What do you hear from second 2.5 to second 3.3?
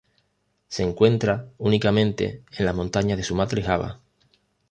en las montañas de